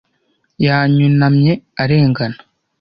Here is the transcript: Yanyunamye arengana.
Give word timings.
Yanyunamye 0.65 1.53
arengana. 1.81 2.37